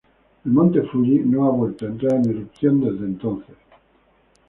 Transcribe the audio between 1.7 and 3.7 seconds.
a entrar en erupción desde entonces.